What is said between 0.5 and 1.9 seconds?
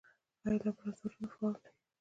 لابراتوارونه فعال دي؟